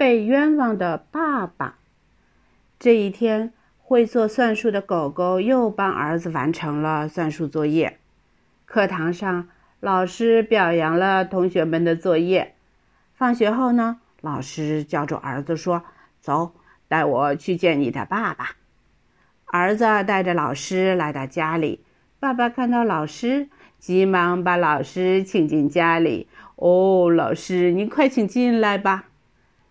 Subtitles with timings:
[0.00, 1.74] 被冤枉的爸爸。
[2.78, 7.98] 这一天，会做算术的狗狗又帮儿子完成了算术作业。
[8.64, 12.54] 课堂上，老师表扬了同学们的作业。
[13.12, 15.84] 放学后呢，老师叫住儿子说
[16.22, 16.54] ：“走，
[16.88, 18.52] 带我去见你的爸爸。”
[19.44, 21.84] 儿子带着老师来到家里，
[22.18, 26.26] 爸爸看到老师，急忙把老师请进家里。
[26.56, 29.08] 哦，老师，您快请进来吧。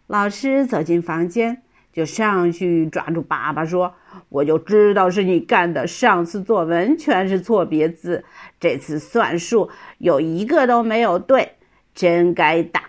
[0.09, 1.61] 老师走进房间，
[1.93, 3.93] 就上去抓住爸爸说
[4.29, 5.85] ：“我就知道是你干的。
[5.85, 8.25] 上次作文全是错别字，
[8.59, 9.69] 这次算术
[9.99, 11.57] 有一个都没有对，
[11.93, 12.85] 真该打。”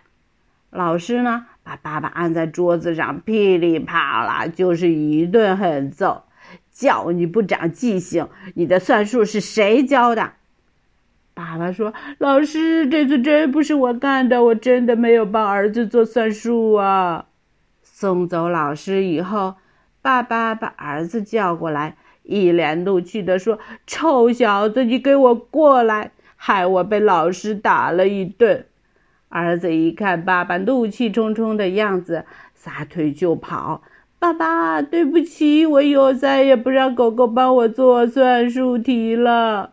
[0.73, 6.25] 老师呢，把爸爸按在桌子上，噼里啪啦就是一顿狠揍。
[6.73, 8.27] 叫你不长记性！
[8.55, 10.33] 你的算术是谁教的？
[11.41, 17.25] 爸爸说：“老师，这次真不是我干的，我真的没有帮儿子做算术啊。”
[17.83, 19.55] 送走老师以后，
[20.03, 26.12] 爸爸把儿子叫过来，一脸怒气地说：“臭小子，你给我过来！
[26.37, 28.67] 害我被老师打了一顿。”
[29.31, 33.81] 儿子一看爸爸怒气冲冲的样子，撒腿就跑。
[34.19, 39.73] 爸爸，对不起，我以后再也不让狗狗帮我做算术题了。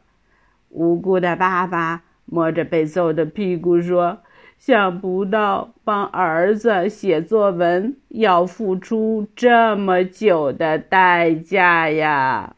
[0.78, 4.20] 无辜的爸爸摸着被揍的屁股说
[4.59, 12.53] ：“想不到帮儿子写作文要付出这么久的代价呀。”